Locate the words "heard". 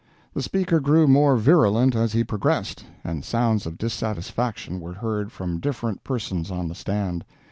4.95-5.31